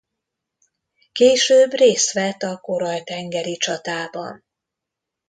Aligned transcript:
Később 1.11 1.71
részt 1.71 2.11
vett 2.11 2.41
a 2.41 2.57
korall-tengeri 2.57 3.57
csatában. 3.57 4.45